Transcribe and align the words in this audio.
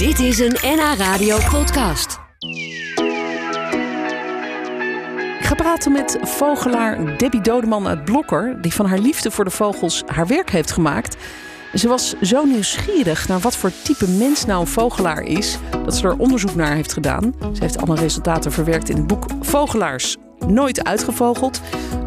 Dit 0.00 0.18
is 0.18 0.38
een 0.38 0.56
NH 0.62 0.94
Radio 0.98 1.38
podcast. 1.50 2.18
Ik 5.38 5.46
ga 5.46 5.54
praten 5.54 5.92
met 5.92 6.18
vogelaar 6.22 7.18
Debbie 7.18 7.40
Dodeman 7.40 7.88
uit 7.88 8.04
Blokker, 8.04 8.62
die 8.62 8.74
van 8.74 8.86
haar 8.86 8.98
liefde 8.98 9.30
voor 9.30 9.44
de 9.44 9.50
vogels 9.50 10.02
haar 10.06 10.26
werk 10.26 10.50
heeft 10.50 10.70
gemaakt. 10.70 11.16
Ze 11.74 11.88
was 11.88 12.14
zo 12.20 12.44
nieuwsgierig 12.44 13.28
naar 13.28 13.40
wat 13.40 13.56
voor 13.56 13.72
type 13.82 14.08
mens 14.08 14.44
nou 14.44 14.60
een 14.60 14.66
vogelaar 14.66 15.22
is, 15.22 15.58
dat 15.84 15.96
ze 15.96 16.06
er 16.06 16.16
onderzoek 16.16 16.54
naar 16.54 16.74
heeft 16.74 16.92
gedaan. 16.92 17.34
Ze 17.40 17.60
heeft 17.60 17.82
alle 17.82 17.96
resultaten 17.96 18.52
verwerkt 18.52 18.88
in 18.88 18.96
het 18.96 19.06
boek 19.06 19.26
Vogelaars 19.40 20.16
Nooit 20.46 20.84
Uitgevogeld. 20.84 21.60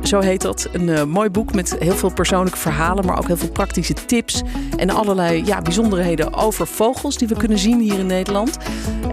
Zo 0.03 0.19
heet 0.19 0.41
dat. 0.41 0.67
Een 0.71 0.87
uh, 0.87 1.03
mooi 1.03 1.29
boek 1.29 1.53
met 1.53 1.75
heel 1.79 1.95
veel 1.95 2.13
persoonlijke 2.13 2.57
verhalen, 2.57 3.05
maar 3.05 3.17
ook 3.17 3.27
heel 3.27 3.37
veel 3.37 3.51
praktische 3.51 3.93
tips. 3.93 4.41
En 4.77 4.89
allerlei 4.89 5.45
ja, 5.45 5.61
bijzonderheden 5.61 6.33
over 6.33 6.67
vogels 6.67 7.17
die 7.17 7.27
we 7.27 7.37
kunnen 7.37 7.57
zien 7.57 7.79
hier 7.79 7.99
in 7.99 8.05
Nederland. 8.05 8.57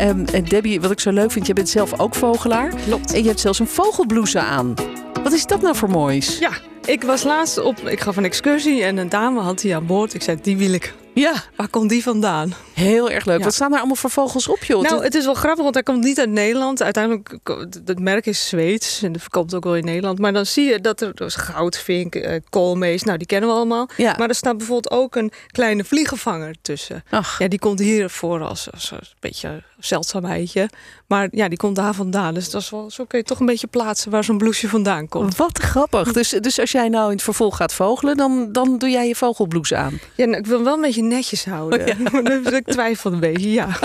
Um, 0.01 0.25
en 0.25 0.45
Debbie, 0.45 0.81
wat 0.81 0.91
ik 0.91 1.01
zo 1.01 1.11
leuk 1.11 1.31
vind, 1.31 1.47
je 1.47 1.53
bent 1.53 1.69
zelf 1.69 2.01
ook 2.01 2.15
vogelaar. 2.15 2.75
Klopt. 2.87 3.13
En 3.13 3.23
je 3.23 3.29
hebt 3.29 3.41
zelfs 3.41 3.59
een 3.59 3.67
vogelblouse 3.67 4.41
aan. 4.41 4.75
Wat 5.23 5.33
is 5.33 5.47
dat 5.47 5.61
nou 5.61 5.77
voor 5.77 5.91
moois? 5.91 6.39
Ja, 6.39 6.51
ik 6.85 7.03
was 7.03 7.23
laatst 7.23 7.63
op. 7.63 7.79
Ik 7.79 8.01
gaf 8.01 8.17
een 8.17 8.25
excursie 8.25 8.83
en 8.83 8.97
een 8.97 9.09
dame 9.09 9.41
had 9.41 9.61
die 9.61 9.75
aan 9.75 9.87
boord. 9.87 10.15
Ik 10.15 10.23
zei: 10.23 10.39
Die 10.43 10.57
wil 10.57 10.73
ik. 10.73 10.95
Ja, 11.21 11.35
Waar 11.57 11.69
komt 11.69 11.91
die 11.91 12.03
vandaan? 12.03 12.55
heel 12.75 13.11
erg 13.11 13.25
leuk. 13.25 13.39
Ja. 13.39 13.45
Wat 13.45 13.55
staan 13.55 13.73
er 13.73 13.79
allemaal 13.79 13.97
voor 13.97 14.11
vogels 14.11 14.49
op, 14.49 14.65
joh? 14.65 14.83
Nou, 14.83 15.03
het 15.03 15.15
is 15.15 15.25
wel 15.25 15.35
grappig, 15.35 15.63
want 15.63 15.75
hij 15.75 15.83
komt 15.83 16.05
niet 16.05 16.19
uit 16.19 16.31
Nederland. 16.31 16.83
Uiteindelijk, 16.83 17.39
het 17.85 17.99
merk 17.99 18.27
is 18.27 18.49
Zweeds 18.49 19.03
en 19.03 19.13
dat 19.13 19.21
verkoopt 19.23 19.55
ook 19.55 19.65
wel 19.65 19.77
in 19.77 19.85
Nederland. 19.85 20.19
Maar 20.19 20.33
dan 20.33 20.47
zie 20.47 20.65
je 20.65 20.81
dat 20.81 21.01
er 21.01 21.15
dus 21.15 21.35
goudvink, 21.35 22.15
eh, 22.15 22.41
koolmees, 22.51 23.03
nou 23.03 23.19
die 23.19 23.27
kennen 23.27 23.49
we 23.49 23.55
allemaal. 23.55 23.89
ja. 23.97 24.15
Maar 24.19 24.29
er 24.29 24.35
staat 24.35 24.57
bijvoorbeeld 24.57 24.95
ook 24.95 25.17
een 25.17 25.33
kleine 25.47 25.85
vliegenvanger 25.85 26.55
tussen. 26.63 27.05
Ach, 27.11 27.39
Ja, 27.39 27.49
die 27.49 27.59
komt 27.59 27.79
hier 27.79 28.11
voor 28.11 28.43
als, 28.43 28.69
een 28.91 28.99
beetje 29.21 29.49
een 29.49 29.63
zeldzaamheidje. 29.79 30.69
Maar 31.07 31.29
ja, 31.31 31.49
die 31.49 31.59
komt 31.59 31.77
daar 31.77 31.95
vandaan. 31.95 32.35
Dus 32.35 32.51
dat 32.51 32.61
is 32.63 32.71
wel, 32.71 32.91
zo 32.91 33.05
kun 33.05 33.19
je 33.19 33.25
toch 33.25 33.41
een 33.41 33.47
beetje 33.47 33.67
plaatsen 33.67 34.11
waar 34.11 34.25
zo'n 34.25 34.39
blouseje 34.39 34.69
vandaan 34.69 35.09
komt. 35.09 35.37
wat 35.37 35.59
grappig. 35.59 36.13
Dus, 36.13 36.29
dus 36.29 36.59
als 36.61 36.73
jij 36.73 36.89
nou 36.89 37.07
in 37.07 37.13
het 37.13 37.23
vervolg 37.23 37.57
gaat 37.57 37.75
vogelen, 37.75 38.17
dan, 38.17 38.53
dan 38.53 38.79
doe 38.79 38.91
jij 38.91 39.09
je 39.09 39.15
vogelblouse 39.15 39.77
aan. 39.77 40.01
Ja, 40.15 40.25
nou, 40.25 40.39
ik 40.39 40.47
wil 40.47 40.63
wel 40.65 40.75
een 40.75 40.81
beetje 40.81 41.03
netjes 41.11 41.45
houden. 41.45 41.99
Dus 42.43 42.53
ik 42.61 42.67
twijfel 42.67 43.13
een 43.13 43.21
beetje, 43.21 43.53
ja. 43.53 43.69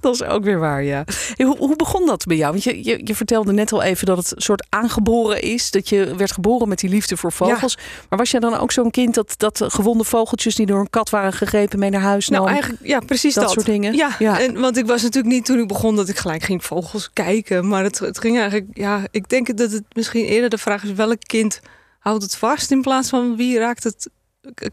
Dat 0.00 0.14
is 0.14 0.22
ook 0.22 0.44
weer 0.44 0.58
waar, 0.58 0.82
ja. 0.82 1.04
Hey, 1.34 1.46
Hoe, 1.46 1.56
hoe 1.56 1.76
begon 1.76 2.06
dat 2.06 2.24
bij 2.24 2.36
jou? 2.36 2.52
Want 2.52 2.64
je, 2.64 2.84
je, 2.84 3.00
je 3.04 3.14
vertelde 3.14 3.52
net 3.52 3.72
al 3.72 3.82
even 3.82 4.06
dat 4.06 4.16
het 4.16 4.32
een 4.36 4.42
soort 4.42 4.66
aangeboren 4.68 5.42
is. 5.42 5.70
Dat 5.70 5.88
je 5.88 6.14
werd 6.16 6.32
geboren 6.32 6.68
met 6.68 6.78
die 6.78 6.90
liefde 6.90 7.16
voor 7.16 7.32
vogels. 7.32 7.76
Maar 8.08 8.18
was 8.18 8.30
jij 8.30 8.40
dan 8.40 8.54
ook 8.54 8.72
zo'n 8.72 8.90
kind 8.90 9.14
dat, 9.14 9.34
dat 9.36 9.64
gewonde 9.66 10.04
vogeltjes 10.04 10.54
die 10.54 10.66
door 10.66 10.80
een 10.80 10.90
kat 10.90 11.10
waren 11.10 11.32
gegrepen 11.32 11.78
mee 11.78 11.90
naar 11.90 12.00
huis 12.00 12.28
nam? 12.28 12.40
Nou, 12.40 12.52
eigenlijk, 12.52 12.86
ja, 12.86 12.98
precies 12.98 13.34
dat 13.34 13.44
dat. 13.44 13.52
soort 13.52 13.66
dingen? 13.66 13.94
Ja, 13.94 14.16
Ja. 14.18 14.40
En, 14.40 14.60
want 14.60 14.76
ik 14.76 14.86
was 14.86 15.02
natuurlijk 15.02 15.34
niet 15.34 15.44
toen 15.44 15.58
ik 15.58 15.68
begon 15.68 15.96
dat 15.96 16.08
ik 16.08 16.16
gelijk 16.16 16.42
ging 16.42 16.64
vogels 16.64 17.10
kijken. 17.12 17.68
Maar 17.68 17.84
het, 17.84 17.98
het 17.98 18.18
ging 18.18 18.38
eigenlijk, 18.38 18.66
ja, 18.72 19.02
ik 19.10 19.28
denk 19.28 19.56
dat 19.56 19.72
het 19.72 19.84
misschien 19.92 20.24
eerder 20.24 20.50
de 20.50 20.58
vraag 20.58 20.84
is: 20.84 20.92
welk 20.92 21.20
kind 21.20 21.60
houdt 21.98 22.22
het 22.22 22.36
vast 22.36 22.70
in 22.70 22.80
plaats 22.80 23.08
van 23.08 23.36
wie 23.36 23.58
raakt 23.58 23.84
het 23.84 24.08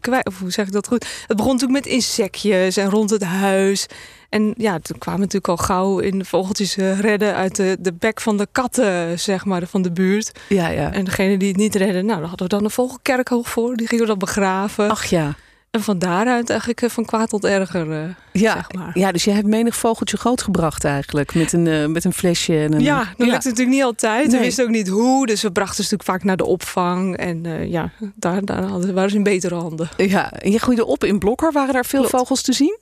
kwijt? 0.00 0.26
Of 0.26 0.38
hoe 0.38 0.50
zeg 0.50 0.66
ik 0.66 0.72
dat 0.72 0.86
goed? 0.86 1.06
Het 1.26 1.36
begon 1.36 1.52
natuurlijk 1.52 1.84
met 1.84 1.92
insectjes 1.92 2.76
en 2.76 2.90
rond 2.90 3.10
het 3.10 3.24
huis. 3.24 3.86
En 4.28 4.54
ja, 4.56 4.78
toen 4.78 4.98
kwamen 4.98 5.20
natuurlijk 5.20 5.48
al 5.48 5.56
gauw 5.56 5.98
in 5.98 6.18
de 6.18 6.24
vogeltjes 6.24 6.76
eh, 6.76 7.00
redden 7.00 7.34
uit 7.34 7.56
de, 7.56 7.76
de 7.80 7.92
bek 7.92 8.20
van 8.20 8.36
de 8.36 8.48
katten, 8.52 9.18
zeg 9.18 9.44
maar, 9.44 9.66
van 9.66 9.82
de 9.82 9.92
buurt. 9.92 10.38
Ja, 10.48 10.68
ja. 10.68 10.92
En 10.92 11.04
degene 11.04 11.36
die 11.36 11.48
het 11.48 11.56
niet 11.56 11.74
redden, 11.74 12.06
nou, 12.06 12.20
daar 12.20 12.28
hadden 12.28 12.48
we 12.48 12.54
dan 12.54 12.64
een 12.64 12.70
vogelkerkhoog 12.70 13.48
voor. 13.48 13.76
Die 13.76 13.86
gingen 13.86 14.04
we 14.04 14.10
dan 14.10 14.18
begraven. 14.18 14.90
Ach 14.90 15.04
ja. 15.04 15.34
En 15.70 15.82
van 15.82 15.98
daaruit 15.98 16.50
eigenlijk 16.50 16.82
eh, 16.82 16.88
van 16.90 17.04
kwaad 17.04 17.28
tot 17.28 17.44
erger, 17.44 17.92
eh, 17.92 18.08
Ja, 18.32 18.52
zeg 18.52 18.72
maar. 18.72 18.98
ja, 18.98 19.12
dus 19.12 19.24
je 19.24 19.30
hebt 19.30 19.46
menig 19.46 19.76
vogeltje 19.76 20.16
grootgebracht 20.16 20.84
eigenlijk. 20.84 21.34
Met 21.34 21.52
een, 21.52 21.66
eh, 21.66 21.86
met 21.86 22.04
een 22.04 22.12
flesje 22.12 22.58
en 22.58 22.72
een... 22.72 22.80
Ja, 22.80 22.98
dat 23.16 23.26
lukt 23.26 23.44
natuurlijk 23.44 23.68
niet 23.68 23.82
altijd. 23.82 24.32
We 24.32 24.38
wisten 24.38 24.64
ook 24.64 24.70
niet 24.70 24.88
hoe. 24.88 25.26
Dus 25.26 25.42
we 25.42 25.52
brachten 25.52 25.74
ze 25.74 25.82
natuurlijk 25.82 26.10
vaak 26.10 26.24
naar 26.24 26.36
de 26.36 26.44
opvang. 26.44 27.16
En 27.16 27.68
ja, 27.70 27.90
daar, 28.14 28.44
daar 28.44 28.62
hadden, 28.62 28.94
waren 28.94 29.10
ze 29.10 29.16
in 29.16 29.22
betere 29.22 29.54
handen. 29.54 29.88
Ja, 29.96 30.32
en 30.32 30.50
je 30.50 30.58
groeide 30.58 30.84
op 30.84 31.04
in 31.04 31.18
Blokker. 31.18 31.52
Waren 31.52 31.74
daar 31.74 31.86
veel 31.86 32.00
Klopt. 32.00 32.16
vogels 32.16 32.42
te 32.42 32.52
zien? 32.52 32.78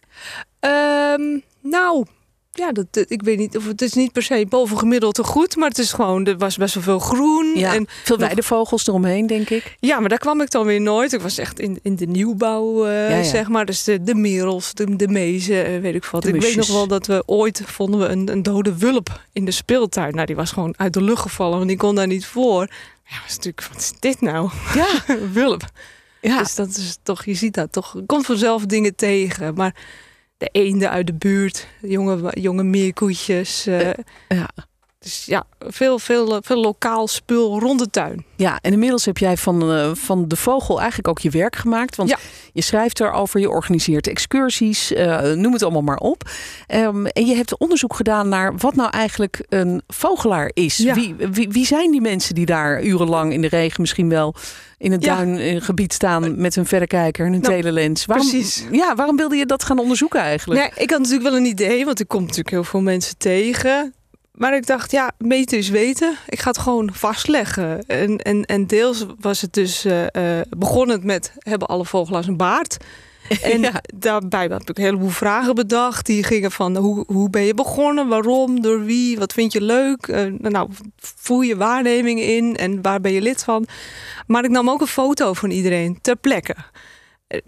Ehm, 0.61 1.39
nou, 1.61 2.05
ja, 2.59 2.73
dat, 2.73 2.87
ik 3.11 3.23
weet 3.23 3.39
niet 3.39 3.57
of 3.57 3.67
het 3.67 3.83
is 3.83 3.93
niet 3.93 4.13
per 4.13 4.23
se 4.23 4.47
bovengemiddeld 4.49 5.15
te 5.15 5.25
goed. 5.25 5.57
Maar 5.57 5.69
het 5.69 5.79
is 5.79 5.93
gewoon, 5.93 6.27
er 6.27 6.39
was 6.39 6.57
best 6.57 6.75
wel 6.75 6.83
veel 6.83 6.99
groen. 6.99 7.53
Ja, 7.55 7.75
En, 7.75 7.87
veel 8.05 8.17
nog- 8.17 8.25
weidevogels 8.25 8.87
eromheen, 8.87 9.27
denk 9.27 9.51
ik. 9.51 9.77
ja, 9.81 10.01
maar 10.01 10.09
daar 10.09 10.19
kwam 10.19 10.41
ik 10.41 10.51
dan 10.51 10.67
weer 10.67 10.81
nooit. 10.81 11.13
Ik 11.13 11.21
was 11.21 11.39
echt 11.39 11.61
in, 11.61 11.79
in 11.83 11.97
de 11.97 12.07
nieuwbouw, 12.07 12.87
eh, 12.87 13.11
Ja, 13.11 13.17
ja. 13.17 13.23
zeg 13.23 13.49
maar. 13.49 13.67
Dus 13.67 13.85
de, 13.85 14.03
de 14.03 14.15
merels, 14.15 14.75
de, 14.75 14.97
de 14.97 15.09
mezen, 15.09 15.67
eh, 15.67 15.81
weet 15.81 15.95
ik 15.95 16.05
wat. 16.05 16.23
De 16.23 16.29
ik 16.33 16.41
weet 16.41 16.57
nog 16.57 16.67
wel 16.73 16.87
dat 16.87 17.07
we 17.07 17.23
ooit 17.27 17.63
vonden 17.67 18.01
we 18.01 18.07
een, 18.07 18.33
een 18.33 18.43
dode 18.43 18.77
wulp 18.79 19.21
in 19.33 19.45
de 19.45 19.51
speeltuin. 19.51 20.15
Nou, 20.15 20.27
die 20.27 20.37
was 20.37 20.51
gewoon 20.51 20.75
uit 20.77 20.93
de 20.93 21.03
lucht 21.03 21.23
gevallen, 21.23 21.57
want 21.57 21.69
die 21.69 21.77
kon 21.79 21.95
daar 21.95 22.07
niet 22.07 22.27
voor. 22.27 22.69
Ja, 23.05 23.17
was 23.25 23.35
natuurlijk, 23.37 23.69
wat 23.73 23.81
is 23.81 23.93
dit 23.99 24.21
nou? 24.21 24.51
Ja, 24.75 24.89
wulp. 25.33 25.63
ja. 26.21 26.39
Dus 26.39 26.55
dat 26.55 26.69
is 26.69 26.99
toch, 27.03 27.25
je 27.25 27.35
ziet 27.35 27.55
dat 27.55 27.73
toch. 27.73 27.97
Komt 28.07 28.27
vanzelf 28.27 28.67
dingen 28.67 28.95
tegen. 28.95 29.55
Maar 29.55 29.75
de 30.39 30.49
eenden 30.53 30.91
uit 30.91 31.07
de 31.07 31.15
buurt, 31.15 31.67
jonge, 31.81 32.31
jonge 32.41 32.63
meerkoetjes. 32.63 33.67
eh, 33.67 33.91
ja. 34.29 34.49
Dus 35.01 35.25
ja, 35.25 35.45
veel, 35.59 35.99
veel, 35.99 36.39
veel 36.43 36.61
lokaal 36.61 37.09
spul 37.09 37.61
rond 37.61 37.79
de 37.79 37.91
tuin. 37.91 38.25
Ja, 38.37 38.59
en 38.63 38.73
inmiddels 38.73 39.05
heb 39.05 39.19
jij 39.19 39.37
van, 39.37 39.73
eh, 39.73 39.91
van 39.95 40.29
de 40.29 40.37
vogel 40.37 40.79
eigenlijk 40.79 41.09
ook 41.09 41.19
je 41.19 41.31
werk 41.31 41.57
gemaakt. 41.57 41.97
Want 41.97 42.09
Ja. 42.09 42.17
je 42.53 42.63
schrijft 42.63 43.01
erover, 43.01 43.41
je 43.41 43.51
organiseert 43.51 44.07
excursies, 44.07 44.93
eh, 44.93 45.33
noem 45.33 45.53
het 45.53 45.63
allemaal 45.63 45.83
maar 45.83 45.97
op. 45.97 46.31
Ehm, 46.67 47.07
en 47.07 47.27
je 47.27 47.35
hebt 47.35 47.59
onderzoek 47.59 47.95
gedaan 47.95 48.29
naar 48.29 48.57
wat 48.57 48.75
nou 48.75 48.91
eigenlijk 48.91 49.45
een 49.49 49.83
vogelaar 49.87 50.51
is. 50.55 50.77
Ja. 50.77 50.95
Wie, 50.95 51.15
wie, 51.31 51.49
wie 51.49 51.67
zijn 51.67 51.91
die 51.91 52.01
mensen 52.01 52.35
die 52.35 52.47
daar 52.47 52.83
urenlang 52.83 53.33
in 53.33 53.41
de 53.41 53.49
regen 53.49 53.81
misschien 53.81 54.09
wel 54.09 54.35
in 54.79 54.93
het 54.93 55.05
Ja. 55.05 55.17
duingebied 55.17 55.93
staan 55.93 56.41
met 56.41 56.55
hun 56.55 56.67
verrekijker 56.67 57.27
en 57.27 57.33
hun 57.33 57.41
Nou, 57.41 57.55
telelens? 57.55 58.05
Waarom, 58.07 58.29
precies. 58.31 58.65
Ja, 58.71 58.95
waarom 58.95 59.17
wilde 59.17 59.37
je 59.37 59.47
dat 59.47 59.65
gaan 59.65 59.79
onderzoeken 59.79 60.21
eigenlijk? 60.21 60.61
Nee, 60.61 60.85
ik 60.85 60.91
had 60.91 60.99
natuurlijk 60.99 61.29
wel 61.29 61.37
een 61.37 61.47
idee, 61.47 61.85
want 61.85 62.01
ik 62.01 62.09
kom 62.09 62.21
natuurlijk 62.21 62.51
heel 62.51 62.65
veel 62.65 62.81
mensen 62.81 63.17
tegen. 63.19 63.93
Maar 64.39 64.57
ik 64.57 64.67
dacht, 64.67 64.91
ja, 64.91 65.11
meten 65.19 65.59
is 65.59 65.69
weten. 65.69 66.17
Ik 66.29 66.39
ga 66.41 66.49
het 66.51 66.59
gewoon 66.59 66.91
vastleggen. 66.93 67.87
En, 67.87 68.17
en, 68.19 68.45
en 68.45 68.67
deels 68.67 69.07
was 69.21 69.41
het 69.41 69.53
dus 69.53 69.85
eh, 69.85 70.39
eh, 70.41 70.47
begonnen 70.57 71.01
met, 71.07 71.33
hebben 71.39 71.69
alle 71.69 71.85
vogelaars 71.85 72.27
een 72.27 72.37
baard? 72.37 72.77
En 73.43 73.61
Ja. 73.61 73.83
daarbij 73.95 74.43
heb 74.43 74.71
ik 74.71 74.79
een 74.79 74.85
heleboel 74.85 75.09
vragen 75.09 75.55
bedacht. 75.55 76.07
Die 76.07 76.23
gingen 76.23 76.51
van, 76.51 76.77
hoe, 76.77 77.05
hoe 77.07 77.31
ben 77.31 77.43
je 77.43 77.55
begonnen? 77.55 78.09
Waarom? 78.09 78.63
Door 78.63 78.85
wie? 78.85 79.19
Wat 79.19 79.33
vind 79.33 79.53
je 79.53 79.61
leuk? 79.63 80.07
Eh, 80.07 80.25
nou, 80.39 80.71
voer 80.97 81.45
je 81.45 81.57
waarneming 81.57 82.21
in? 82.21 82.57
En 82.57 82.83
waar 82.83 83.01
ben 83.01 83.13
je 83.13 83.21
lid 83.21 83.45
van? 83.45 83.67
Maar 84.27 84.45
ik 84.45 84.51
nam 84.51 84.71
ook 84.71 84.81
een 84.81 84.87
foto 84.87 85.33
van 85.33 85.51
iedereen 85.51 85.99
ter 86.01 86.17
plekke. 86.17 86.55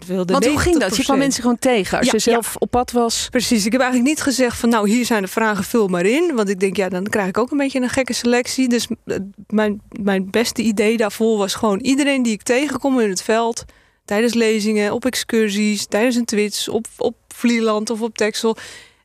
Wilde 0.05 0.33
Want 0.33 0.45
hoe 0.45 0.59
ging 0.59 0.79
dat? 0.79 0.95
Je 0.95 1.03
kwam 1.03 1.17
90%. 1.17 1.19
mensen 1.19 1.41
gewoon 1.41 1.59
tegen 1.59 1.97
als 1.97 2.05
Ja, 2.05 2.11
je 2.13 2.19
zelf 2.19 2.55
op 2.55 2.71
pad 2.71 2.91
was. 2.91 3.27
Precies, 3.29 3.65
ik 3.65 3.71
heb 3.71 3.81
eigenlijk 3.81 4.09
niet 4.09 4.21
gezegd 4.21 4.57
van 4.57 4.69
nou 4.69 4.89
hier 4.89 5.05
zijn 5.05 5.21
de 5.21 5.27
vragen, 5.27 5.63
vul 5.63 5.87
maar 5.87 6.05
in. 6.05 6.31
Want 6.35 6.49
ik 6.49 6.59
denk 6.59 6.75
ja, 6.75 6.89
dan 6.89 7.03
krijg 7.03 7.27
ik 7.27 7.37
ook 7.37 7.51
een 7.51 7.57
beetje 7.57 7.81
een 7.81 7.89
gekke 7.89 8.13
selectie. 8.13 8.69
Dus 8.69 8.87
eh, 9.05 9.17
mijn, 9.47 9.81
mijn 10.01 10.29
beste 10.29 10.61
idee 10.61 10.97
daarvoor 10.97 11.37
was 11.37 11.53
gewoon 11.53 11.79
iedereen 11.79 12.23
die 12.23 12.33
ik 12.33 12.41
tegenkom 12.41 12.99
in 12.99 13.09
het 13.09 13.21
veld. 13.21 13.65
Tijdens 14.05 14.33
lezingen, 14.33 14.93
op 14.93 15.05
excursies, 15.05 15.85
tijdens 15.85 16.15
een 16.15 16.25
twits, 16.25 16.67
op, 16.67 16.85
op 16.97 17.15
Vlieland 17.27 17.89
of 17.89 18.01
op 18.01 18.17
Texel. 18.17 18.57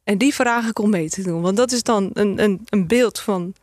En 0.04 0.19
die 0.19 0.34
vragen 0.34 0.72
kon 0.72 0.91
mee 0.91 1.09
te 1.10 1.22
doen. 1.22 1.41
Want 1.42 1.56
dat 1.56 1.72
is 1.72 1.82
dan 1.82 2.10
een, 2.12 2.42
een, 2.42 2.60
een 2.65 2.86
beeld 2.86 3.20
van 3.20 3.54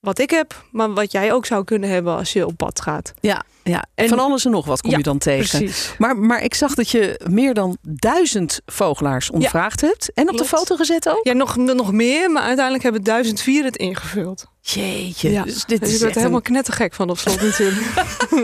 wat 0.00 0.18
ik 0.18 0.30
heb, 0.30 0.64
maar 0.70 0.92
wat 0.92 1.12
jij 1.12 1.32
ook 1.32 1.46
zou 1.46 1.64
kunnen 1.64 1.88
hebben 1.90 2.16
als 2.16 2.32
je 2.32 2.46
op 2.46 2.56
pad 2.56 2.80
gaat. 2.80 3.12
Ja, 3.20 3.42
ja. 3.62 3.84
En- 3.94 4.08
van 4.08 4.18
alles 4.18 4.44
en 4.44 4.50
nog 4.50 4.66
wat 4.66 4.80
kom 4.80 4.90
Ja, 4.90 4.96
je 4.96 5.02
dan 5.02 5.18
tegen. 5.18 5.58
Precies. 5.58 5.94
Maar, 5.98 6.16
maar 6.16 6.42
ik 6.42 6.54
zag 6.54 6.74
dat 6.74 6.90
je 6.90 7.20
meer 7.30 7.54
dan 7.54 7.76
duizend 7.82 8.60
vogelaars 8.66 9.30
ondervraagd 9.30 9.80
hebt. 9.80 10.12
En 10.14 10.28
op 10.28 10.36
de 10.36 10.44
foto 10.44 10.76
gezet 10.76 11.08
ook? 11.08 11.20
Ja, 11.24 11.32
nog, 11.32 11.56
nog 11.56 11.92
meer, 11.92 12.30
maar 12.30 12.42
uiteindelijk 12.42 12.82
hebben 12.84 13.02
1004 13.02 13.64
het 13.64 13.76
ingevuld. 13.76 14.46
Jeetje. 14.62 15.30
Ja, 15.30 15.42
Dus 15.42 15.64
dit 15.64 15.80
Dus 15.80 15.88
is 15.88 15.94
ik 15.94 16.00
werd 16.00 16.12
er 16.14 16.18
helemaal 16.18 16.38
een- 16.40 16.44
knettergek 16.52 16.94
van 16.94 17.10
op 17.10 17.18
slot 17.18 17.42
natuurlijk. 17.42 17.86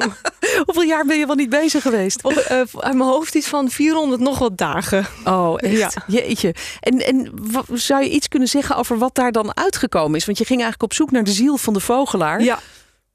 Hoeveel 0.65 0.83
jaar 0.83 1.05
ben 1.07 1.19
je 1.19 1.27
wel 1.27 1.35
niet 1.37 1.49
bezig 1.49 1.83
geweest? 1.83 2.25
Op, 2.25 2.33
eh, 2.33 2.57
uit 2.57 2.73
mijn 2.81 3.01
hoofd 3.01 3.35
iets 3.35 3.47
van 3.47 3.71
400 3.71 4.21
nog 4.21 4.39
wat 4.39 4.59
dagen. 4.59 5.07
Oh, 5.25 5.55
echt? 5.63 5.77
Ja. 5.77 5.91
Jeetje. 6.07 6.55
En, 6.81 7.07
en 7.07 7.33
zou 7.73 8.03
je 8.03 8.11
iets 8.11 8.29
kunnen 8.29 8.49
zeggen 8.49 8.77
over 8.77 8.99
wat 8.99 9.15
daar 9.15 9.33
dan 9.33 9.57
uitgekomen 9.57 10.17
is? 10.19 10.27
Want 10.27 10.39
je 10.39 10.45
ging 10.45 10.61
eigenlijk 10.61 10.93
op 10.93 10.97
zoek 10.99 11.11
naar 11.11 11.25
de 11.25 11.31
ziel 11.31 11.57
van 11.57 11.73
de 11.73 11.81
vogelaar. 11.81 12.43
Ja, 12.43 12.59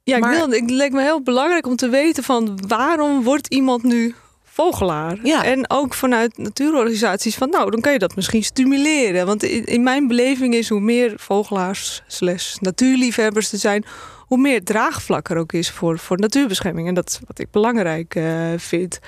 ja 0.04 0.18
ik 0.18 0.24
wil, 0.25 0.50
het 0.50 0.69
leek 0.69 0.92
me 0.92 1.01
heel 1.01 1.21
belangrijk 1.21 1.68
om 1.68 1.75
te 1.75 1.89
weten 1.89 2.24
van 2.24 2.59
waarom 2.68 3.24
wordt 3.24 3.47
iemand 3.47 3.83
nu 3.83 4.15
vogelaar? 4.53 5.18
Ja. 5.24 5.44
En 5.44 5.69
ook 5.69 5.94
vanuit 5.94 6.38
natuurorganisaties 6.38 7.36
van 7.36 7.50
nou, 7.50 7.71
dan 7.71 7.81
kan 7.81 7.94
je 7.94 8.00
dat 8.00 8.15
misschien 8.15 8.44
stimuleren. 8.44 9.25
Want 9.25 9.44
in, 9.44 9.65
in 9.65 9.83
mijn 9.83 10.07
beleving 10.07 10.53
is 10.53 10.69
hoe 10.69 10.80
meer 10.80 11.13
vogelaars 11.18 12.01
slash 12.07 12.56
natuurliefhebbers 12.56 13.51
er 13.51 13.57
zijn, 13.57 13.86
hoe 14.19 14.38
meer 14.38 14.63
draagvlak 14.63 15.30
er 15.30 15.38
ook 15.38 15.53
is 15.53 15.71
voor, 15.71 16.00
voor 16.00 16.19
natuurbescherming. 16.19 16.88
En 16.88 16.94
dat 16.94 17.09
is 17.09 17.19
wat 17.27 17.39
ik 17.39 17.51
belangrijk 17.51 18.15
eh, 18.15 18.25
vind. 18.57 19.00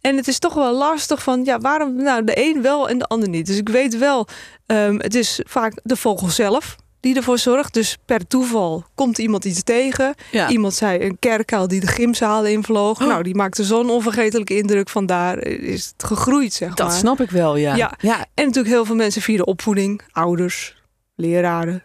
En 0.00 0.16
het 0.16 0.28
is 0.28 0.38
toch 0.38 0.54
wel 0.54 0.74
lastig 0.74 1.22
van, 1.22 1.44
ja, 1.44 1.58
waarom 1.58 1.94
nou 1.96 2.24
de 2.24 2.32
een 2.34 2.62
wel 2.62 2.88
en 2.88 2.98
de 2.98 3.06
ander 3.06 3.28
niet? 3.28 3.46
Dus 3.46 3.56
ik 3.56 3.68
weet 3.68 3.98
wel, 3.98 4.28
um, 4.66 5.00
het 5.00 5.14
is 5.14 5.40
vaak 5.46 5.80
de 5.82 5.96
vogel 5.96 6.28
zelf 6.28 6.76
die 7.04 7.16
ervoor 7.16 7.38
zorgt. 7.38 7.74
Dus 7.74 7.96
per 8.04 8.26
toeval 8.26 8.84
komt 8.94 9.18
iemand 9.18 9.44
iets 9.44 9.62
tegen. 9.62 10.14
Ja. 10.30 10.48
Iemand 10.48 10.74
zei 10.74 11.04
een 11.04 11.16
kerkuil 11.18 11.68
die 11.68 11.80
de 11.80 11.86
gymzaal 11.86 12.44
invloog. 12.44 13.00
Oh. 13.00 13.08
Nou, 13.08 13.22
die 13.22 13.34
maakte 13.34 13.64
zo'n 13.64 13.90
onvergetelijke 13.90 14.56
indruk. 14.56 14.88
Vandaar 14.88 15.38
is 15.46 15.92
het 15.96 16.04
gegroeid, 16.06 16.52
zeg 16.52 16.74
Dat 16.74 16.88
maar. 16.88 16.96
snap 16.96 17.20
ik 17.20 17.30
wel, 17.30 17.56
ja. 17.56 17.74
Ja. 17.74 17.92
ja. 18.00 18.26
En 18.34 18.44
natuurlijk 18.44 18.74
heel 18.74 18.84
veel 18.84 18.94
mensen 18.94 19.22
via 19.22 19.36
de 19.36 19.44
opvoeding. 19.44 20.00
Ouders, 20.12 20.76
leraren, 21.14 21.82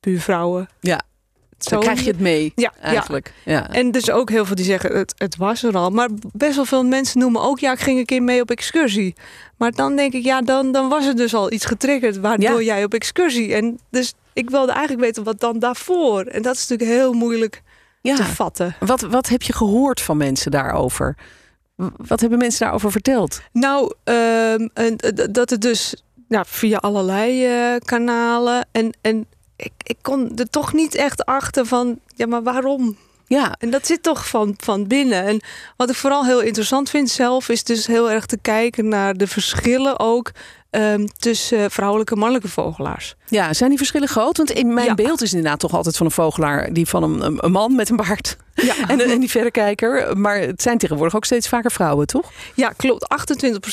buurvrouwen. 0.00 0.68
Ja. 0.80 1.00
Zo 1.58 1.70
Dan 1.70 1.80
krijg 1.80 2.00
je 2.00 2.10
het 2.10 2.20
mee, 2.20 2.52
Ja, 2.54 2.72
ja. 2.76 2.82
eigenlijk. 2.82 3.32
Ja. 3.44 3.70
En 3.70 3.90
dus 3.90 4.10
ook 4.10 4.30
heel 4.30 4.44
veel 4.44 4.54
die 4.56 4.64
zeggen, 4.64 4.96
het, 4.96 5.14
het 5.16 5.36
was 5.36 5.62
er 5.62 5.76
al. 5.76 5.90
Maar 5.90 6.08
best 6.32 6.56
wel 6.56 6.64
veel 6.64 6.84
mensen 6.84 7.20
noemen 7.20 7.42
ook, 7.42 7.58
ja, 7.58 7.72
ik 7.72 7.78
ging 7.80 7.98
een 7.98 8.04
keer 8.04 8.22
mee 8.22 8.40
op 8.40 8.50
excursie. 8.50 9.14
Maar 9.56 9.72
dan 9.72 9.96
denk 9.96 10.12
ik, 10.12 10.24
ja, 10.24 10.40
dan, 10.42 10.72
dan 10.72 10.88
was 10.88 11.06
er 11.06 11.16
dus 11.16 11.34
al 11.34 11.52
iets 11.52 11.64
getriggerd 11.64 12.18
waardoor 12.18 12.62
jij 12.64 12.84
op 12.84 12.94
excursie. 12.94 13.54
En 13.54 13.78
dus 13.90 14.14
ik 14.38 14.50
wilde 14.50 14.72
eigenlijk 14.72 15.00
weten 15.00 15.24
wat 15.24 15.40
dan 15.40 15.58
daarvoor. 15.58 16.22
En 16.22 16.42
dat 16.42 16.54
is 16.54 16.66
natuurlijk 16.66 16.98
heel 16.98 17.12
moeilijk 17.12 17.62
ja. 18.00 18.16
te 18.16 18.24
vatten. 18.24 18.76
Wat, 18.80 19.00
wat 19.00 19.28
heb 19.28 19.42
je 19.42 19.52
gehoord 19.52 20.00
van 20.00 20.16
mensen 20.16 20.50
daarover? 20.50 21.16
Wat 21.96 22.20
hebben 22.20 22.38
mensen 22.38 22.60
daarover 22.60 22.90
verteld? 22.90 23.40
Nou, 23.52 23.94
ehm, 24.04 24.68
en, 24.74 24.96
eh, 24.96 25.26
dat 25.30 25.50
het 25.50 25.60
dus 25.60 26.02
ja, 26.28 26.44
via 26.44 26.76
allerlei 26.76 27.46
eh, 27.46 27.80
kanalen. 27.84 28.66
En, 28.72 28.96
en 29.00 29.26
ik, 29.56 29.72
ik 29.82 29.96
kon 30.02 30.32
er 30.36 30.50
toch 30.50 30.72
niet 30.72 30.94
echt 30.94 31.24
achter 31.24 31.66
van, 31.66 31.98
ja, 32.14 32.26
maar 32.26 32.42
waarom? 32.42 32.96
Ja, 33.26 33.54
En 33.58 33.70
dat 33.70 33.86
zit 33.86 34.02
toch 34.02 34.28
van, 34.28 34.54
van 34.56 34.86
binnen. 34.86 35.24
En 35.24 35.40
wat 35.76 35.90
ik 35.90 35.96
vooral 35.96 36.24
heel 36.24 36.40
interessant 36.40 36.90
vind 36.90 37.10
zelf, 37.10 37.48
is 37.48 37.64
dus 37.64 37.86
heel 37.86 38.10
erg 38.10 38.26
te 38.26 38.38
kijken 38.42 38.88
naar 38.88 39.14
de 39.14 39.26
verschillen 39.26 39.98
ook 39.98 40.30
ehm, 40.70 41.06
tussen 41.18 41.70
vrouwelijke 41.70 42.12
en 42.12 42.18
mannelijke 42.18 42.48
vogelaars. 42.48 43.14
ja, 43.26 43.52
zijn 43.52 43.68
die 43.68 43.78
verschillen 43.78 44.08
groot? 44.08 44.36
Want 44.36 44.50
in 44.50 44.74
mijn 44.74 44.86
Ja. 44.86 44.94
beeld 44.94 45.22
is 45.22 45.32
inderdaad 45.34 45.60
toch 45.60 45.74
altijd 45.74 45.96
van 45.96 46.06
een 46.06 46.12
vogelaar... 46.12 46.72
die 46.72 46.86
van 46.86 47.02
een- 47.02 47.44
een 47.44 47.52
man 47.52 47.74
met 47.74 47.90
een 47.90 47.96
baard 47.96 48.36
Ja, 48.62 48.74
en, 48.88 49.00
en 49.00 49.20
die 49.20 49.30
verrekijker. 49.30 50.18
Maar 50.18 50.38
het 50.38 50.62
zijn 50.62 50.78
tegenwoordig 50.78 51.16
ook 51.16 51.24
steeds 51.24 51.48
vaker 51.48 51.70
vrouwen, 51.70 52.06
toch? 52.06 52.32
ja 52.54 52.72
klopt. 52.76 53.06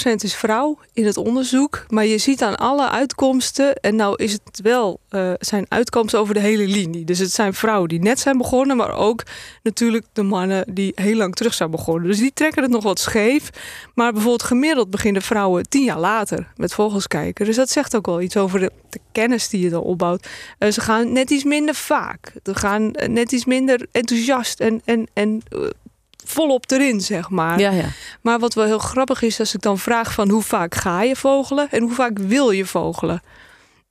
28% 0.10 0.14
is 0.16 0.36
vrouw 0.36 0.78
in 0.94 1.06
het 1.06 1.18
onderzoek. 1.18 1.86
Maar 1.90 2.06
je 2.06 2.18
ziet 2.18 2.44
aan 2.44 2.56
alle 2.56 2.90
uitkomsten, 2.90 3.76
en 3.76 3.96
nou 3.96 4.24
is 4.24 4.32
het 4.32 4.60
wel, 4.62 5.00
eh, 5.10 5.32
zijn 5.40 5.66
uitkomsten 5.70 6.20
over 6.20 6.34
de 6.34 6.40
hele 6.40 6.68
linie. 6.68 7.06
Dus 7.06 7.20
het 7.20 7.32
zijn 7.32 7.54
vrouwen 7.54 7.90
die 7.90 8.00
net 8.00 8.20
zijn 8.20 8.38
begonnen, 8.38 8.78
maar 8.78 8.96
ook 8.96 9.24
natuurlijk 9.64 10.06
de 10.14 10.24
mannen 10.24 10.66
die 10.74 10.92
heel 10.96 11.16
lang 11.16 11.36
terug 11.36 11.54
zijn 11.54 11.72
begonnen. 11.72 12.08
Dus 12.08 12.18
die 12.18 12.34
trekken 12.34 12.62
het 12.62 12.72
nog 12.72 12.84
wat 12.84 13.00
scheef. 13.00 13.50
Maar 13.94 14.12
bijvoorbeeld 14.12 14.44
gemiddeld 14.44 14.90
beginnen 14.90 15.22
vrouwen 15.22 15.70
tien 15.70 15.84
jaar 15.84 16.00
later 16.00 16.48
met 16.56 16.74
vogels 16.74 17.08
kijken. 17.08 17.46
Dus 17.46 17.56
dat 17.56 17.70
zegt 17.70 17.96
ook 17.96 18.06
wel 18.06 18.22
iets 18.22 18.38
over 18.38 18.60
de, 18.60 18.72
de 18.90 19.00
kennis 19.12 19.50
die 19.50 19.62
je 19.62 19.70
dan 19.70 19.82
opbouwt. 19.82 20.28
Eh, 20.58 20.72
ze 20.72 20.82
gaan 20.82 21.12
net 21.12 21.32
iets 21.32 21.44
minder 21.44 21.76
vaak. 21.76 22.34
Ze 22.44 22.56
gaan 22.56 22.94
eh, 22.94 23.10
net 23.10 23.32
iets 23.32 23.46
minder 23.46 23.88
enthousiast 23.92 24.60
en, 24.60 24.75
en, 24.86 25.08
en 25.14 25.42
eh, 25.50 25.60
volop 26.26 26.72
erin, 26.72 27.02
zeg 27.02 27.30
maar. 27.30 27.60
Ja, 27.60 27.72
ja. 27.72 27.90
Maar 28.22 28.40
wat 28.40 28.54
wel 28.54 28.66
heel 28.66 28.80
grappig 28.80 29.22
is, 29.22 29.40
als 29.40 29.54
ik 29.54 29.62
dan 29.62 29.80
vraag 29.80 30.14
van 30.14 30.30
hoe 30.30 30.42
vaak 30.42 30.76
ga 30.76 31.04
je 31.04 31.16
vogelen 31.16 31.68
en 31.72 31.82
hoe 31.82 31.94
vaak 31.94 32.18
wil 32.18 32.52
je 32.52 32.66
vogelen? 32.66 33.22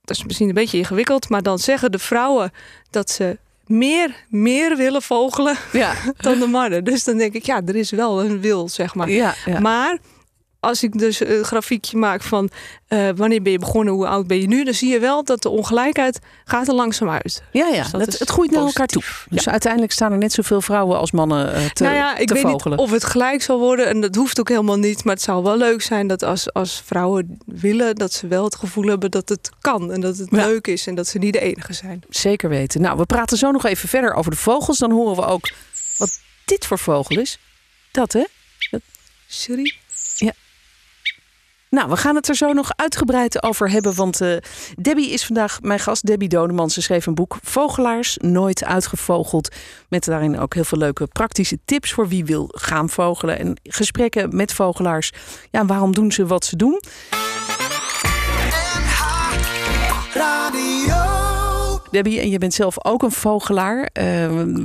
Dat 0.01 0.17
is 0.17 0.23
misschien 0.23 0.47
een 0.47 0.53
beetje 0.53 0.77
ingewikkeld, 0.77 1.29
maar 1.29 1.43
dan 1.43 1.59
zeggen 1.59 1.91
de 1.91 1.99
vrouwen 1.99 2.51
dat 2.89 3.09
ze 3.09 3.37
meer, 3.65 4.25
meer 4.29 4.77
willen 4.77 5.01
vogelen 5.01 5.57
Ja, 5.71 5.93
dan 6.17 6.39
de 6.39 6.47
mannen. 6.47 6.83
Dus 6.83 7.03
dan 7.03 7.17
denk 7.17 7.33
ik, 7.33 7.45
ja, 7.45 7.61
er 7.65 7.75
is 7.75 7.91
wel 7.91 8.23
een 8.23 8.41
wil, 8.41 8.69
zeg 8.69 8.95
maar. 8.95 9.09
ja, 9.09 9.33
ja. 9.45 9.59
Maar 9.59 9.97
als 10.65 10.83
ik 10.83 10.99
dus 10.99 11.19
een 11.19 11.43
grafiekje 11.43 11.97
maak 11.97 12.21
van 12.21 12.49
eh, 12.87 13.09
wanneer 13.15 13.41
ben 13.41 13.51
je 13.51 13.59
begonnen, 13.59 13.93
hoe 13.93 14.07
oud 14.07 14.27
ben 14.27 14.41
je 14.41 14.47
nu, 14.47 14.63
dan 14.63 14.73
zie 14.73 14.91
je 14.91 14.99
wel 14.99 15.23
dat 15.23 15.41
de 15.41 15.49
ongelijkheid 15.49 16.19
gaat 16.45 16.67
er 16.67 16.73
langzaam 16.73 17.09
uit. 17.09 17.43
ja, 17.51 17.67
ja. 17.67 17.81
Dus 17.81 17.91
dat 17.91 18.01
het, 18.05 18.19
het 18.19 18.29
groeit 18.29 18.51
naar 18.51 18.63
elkaar 18.65 18.87
toe. 18.87 19.03
Dus 19.29 19.49
uiteindelijk 19.49 19.91
staan 19.91 20.11
er 20.11 20.17
net 20.17 20.31
zoveel 20.33 20.61
vrouwen 20.61 20.97
als 20.99 21.11
mannen 21.11 21.53
eh, 21.53 21.65
te, 21.65 21.83
nou 21.83 21.95
ja, 21.95 22.17
ik 22.17 22.29
weet 22.29 22.41
vogelen. 22.41 22.77
niet 22.77 22.87
of 22.87 22.91
het 22.91 23.03
gelijk 23.03 23.41
zal 23.41 23.59
worden. 23.59 23.87
En 23.87 24.01
dat 24.01 24.15
hoeft 24.15 24.39
ook 24.39 24.49
helemaal 24.49 24.77
niet. 24.77 25.03
Maar 25.03 25.13
het 25.13 25.23
zou 25.23 25.43
wel 25.43 25.57
leuk 25.57 25.81
zijn 25.81 26.07
dat 26.07 26.23
als, 26.23 26.53
als 26.53 26.81
vrouwen 26.85 27.37
willen... 27.45 27.95
dat 27.95 28.13
ze 28.13 28.27
wel 28.27 28.43
het 28.43 28.55
gevoel 28.55 28.85
hebben 28.85 29.11
dat 29.11 29.29
het 29.29 29.49
kan. 29.61 29.91
En 29.91 30.01
dat 30.01 30.17
het 30.17 30.27
Ja. 30.31 30.45
leuk 30.45 30.67
is. 30.67 30.87
En 30.87 30.95
dat 30.95 31.07
ze 31.07 31.17
niet 31.17 31.33
de 31.33 31.39
enige 31.39 31.73
zijn. 31.73 32.03
Zeker 32.09 32.49
weten. 32.49 32.81
Nou, 32.81 32.97
we 32.97 33.05
praten 33.05 33.37
zo 33.37 33.51
nog 33.51 33.65
even 33.65 33.89
verder 33.89 34.13
over 34.13 34.31
de 34.31 34.37
vogels. 34.37 34.77
Dan 34.77 34.91
horen 34.91 35.15
we 35.15 35.25
ook 35.25 35.49
wat 35.97 36.19
dit 36.45 36.65
voor 36.65 36.79
vogel 36.79 37.19
is. 37.19 37.39
Dat, 37.91 38.13
hè? 38.13 38.23
Sorry? 39.27 39.73
Nou, 41.75 41.89
we 41.89 41.97
gaan 41.97 42.15
het 42.15 42.29
er 42.29 42.35
zo 42.35 42.53
nog 42.53 42.71
uitgebreid 42.75 43.43
over 43.43 43.69
hebben. 43.69 43.95
Want 43.95 44.21
eh, 44.21 44.37
Debbie 44.81 45.09
is 45.09 45.25
vandaag 45.25 45.61
mijn 45.61 45.79
gast. 45.79 46.05
Debbie 46.05 46.29
Dodeman. 46.29 46.69
Ze 46.69 46.81
schreef 46.81 47.05
een 47.05 47.15
boek 47.15 47.37
Vogelaars, 47.41 48.17
nooit 48.17 48.63
uitgevogeld. 48.63 49.55
Met 49.89 50.05
daarin 50.05 50.39
ook 50.39 50.53
heel 50.53 50.63
veel 50.63 50.77
leuke 50.77 51.07
praktische 51.07 51.59
tips 51.65 51.93
voor 51.93 52.07
wie 52.07 52.25
wil 52.25 52.49
gaan 52.51 52.89
vogelen. 52.89 53.39
En 53.39 53.59
gesprekken 53.63 54.35
met 54.35 54.53
vogelaars. 54.53 55.11
Ja, 55.51 55.65
waarom 55.65 55.93
doen 55.93 56.11
ze 56.11 56.25
wat 56.25 56.45
ze 56.45 56.55
doen? 56.55 56.79
Debbie, 61.95 62.19
en 62.19 62.29
je 62.29 62.37
bent 62.37 62.53
zelf 62.53 62.85
ook 62.85 63.03
een 63.03 63.11
vogelaar. 63.11 63.89
Eh, 63.93 64.03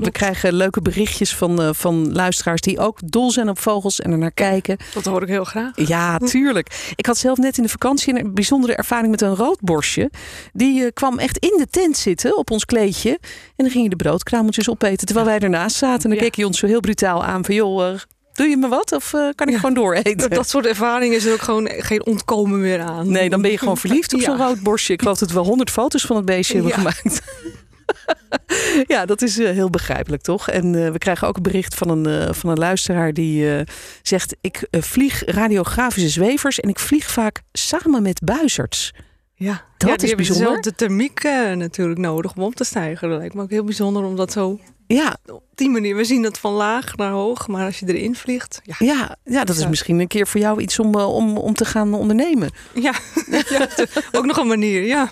we 0.00 0.10
krijgen 0.12 0.52
leuke 0.52 0.82
berichtjes 0.82 1.36
van, 1.36 1.62
eh, 1.62 1.68
van 1.72 2.12
luisteraars 2.12 2.60
die 2.60 2.78
ook 2.78 2.98
dol 3.04 3.30
zijn 3.30 3.48
op 3.48 3.58
vogels 3.58 4.00
en 4.00 4.10
er 4.10 4.18
naar 4.18 4.32
kijken. 4.32 4.76
Dat 4.94 5.04
hoor 5.04 5.22
ik 5.22 5.28
heel 5.28 5.44
graag. 5.44 5.70
Ja, 5.74 6.18
tuurlijk. 6.18 6.92
Ik 6.96 7.06
had 7.06 7.18
zelf 7.18 7.38
net 7.38 7.56
in 7.56 7.62
de 7.62 7.68
vakantie 7.68 8.18
een 8.18 8.34
bijzondere 8.34 8.74
ervaring 8.74 9.10
met 9.10 9.20
een 9.20 9.34
roodborstje. 9.34 10.10
Die 10.52 10.84
eh, 10.84 10.90
kwam 10.94 11.18
echt 11.18 11.38
in 11.38 11.54
de 11.58 11.66
tent 11.70 11.96
zitten 11.96 12.36
op 12.36 12.50
ons 12.50 12.64
kleedje. 12.64 13.10
En 13.10 13.64
dan 13.64 13.70
ging 13.70 13.82
je 13.84 13.90
de 13.90 13.96
broodkrameltjes 13.96 14.70
opeten 14.70 15.06
terwijl 15.06 15.26
wij 15.26 15.38
ernaast 15.38 15.76
zaten. 15.76 16.04
En 16.04 16.10
dan 16.10 16.18
keek 16.18 16.34
hij 16.36 16.44
ons 16.44 16.58
zo 16.58 16.66
heel 16.66 16.80
brutaal 16.80 17.24
aan 17.24 17.44
van 17.44 17.54
joh, 17.54 17.98
doe 18.32 18.46
je 18.46 18.56
me 18.56 18.68
wat 18.68 18.92
of 18.92 19.14
eh, 19.14 19.28
kan 19.34 19.46
ik 19.46 19.52
Ja. 19.52 19.58
gewoon 19.58 19.74
dooreten? 19.74 20.16
Dat, 20.16 20.30
dat 20.30 20.48
soort 20.48 20.66
ervaringen 20.66 21.16
is 21.16 21.24
er 21.24 21.32
ook 21.32 21.42
gewoon 21.42 21.68
geen 21.70 22.06
ontkomen 22.06 22.60
meer 22.60 22.80
aan. 22.80 23.10
Nee, 23.10 23.30
dan 23.30 23.42
ben 23.42 23.50
je 23.50 23.58
gewoon 23.58 23.76
verliefd 23.76 24.14
op 24.14 24.20
zo'n 24.20 24.36
Ja. 24.36 24.44
rood 24.46 24.60
borstje. 24.62 24.92
Ik 24.92 25.00
geloof 25.02 25.18
dat 25.18 25.30
we 25.30 25.38
honderd 25.38 25.70
foto's 25.70 26.02
van 26.02 26.16
het 26.16 26.24
beestje 26.24 26.54
hebben 26.54 26.72
gemaakt. 26.72 27.20
ja, 28.86 29.04
dat 29.06 29.22
is 29.22 29.38
eh, 29.38 29.50
heel 29.50 29.70
begrijpelijk, 29.70 30.22
toch? 30.22 30.48
En 30.48 30.84
eh, 30.84 30.90
we 30.92 30.98
krijgen 30.98 31.28
ook 31.28 31.36
een 31.36 31.42
bericht 31.42 31.74
van 31.74 31.88
een, 31.88 32.34
van 32.34 32.50
een 32.50 32.58
luisteraar 32.58 33.12
die 33.12 33.64
zegt... 34.02 34.36
ik 34.40 34.66
vlieg 34.70 35.22
radiografische 35.26 36.08
zwevers 36.08 36.60
en 36.60 36.68
ik 36.68 36.78
vlieg 36.78 37.10
vaak 37.10 37.42
samen 37.52 38.02
met 38.02 38.20
buizerds. 38.24 38.92
Ja, 39.34 39.64
Dat 39.78 39.88
ja, 39.88 40.06
is 40.08 40.14
bijzonder. 40.14 40.44
dezelfde 40.44 40.74
thermiek 40.74 41.22
natuurlijk 41.54 41.98
nodig 41.98 42.34
om 42.36 42.42
op 42.42 42.54
te 42.54 42.64
stijgen. 42.64 43.08
Dat 43.08 43.18
lijkt 43.18 43.34
me 43.34 43.42
ook 43.42 43.50
heel 43.50 43.64
bijzonder 43.64 44.04
om 44.04 44.16
dat 44.16 44.32
zo 44.32 44.58
Ja, 44.94 45.16
op 45.26 45.42
die 45.54 45.70
manier... 45.70 45.96
We 45.96 46.04
zien 46.04 46.22
het 46.22 46.38
van 46.38 46.52
laag 46.52 46.96
naar 46.96 47.10
hoog, 47.10 47.48
maar 47.48 47.64
als 47.64 47.78
je 47.78 47.86
erin 47.86 48.14
vliegt... 48.14 48.60
Ja, 48.64 48.74
ja, 48.78 49.16
ja 49.24 49.44
dat 49.44 49.56
is 49.56 49.66
misschien 49.68 49.98
een 49.98 50.06
keer 50.06 50.26
voor 50.26 50.40
jou 50.40 50.60
iets 50.60 50.78
om, 50.78 50.94
eh, 50.94 51.14
om, 51.14 51.36
om 51.36 51.54
te 51.54 51.64
gaan 51.64 51.94
ondernemen. 51.94 52.50
ja, 52.74 52.94
ja 53.48 53.68
ook 54.12 54.24
nog 54.26 54.36
een 54.36 54.46
manier, 54.46 54.82
ja. 54.82 55.08